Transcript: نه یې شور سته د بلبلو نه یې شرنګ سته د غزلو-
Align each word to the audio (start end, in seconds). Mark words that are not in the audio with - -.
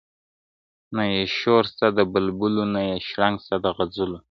نه 0.95 1.03
یې 1.13 1.23
شور 1.37 1.63
سته 1.73 1.87
د 1.97 1.99
بلبلو 2.11 2.63
نه 2.75 2.81
یې 2.89 2.95
شرنګ 3.07 3.35
سته 3.45 3.57
د 3.63 3.65
غزلو- 3.77 4.17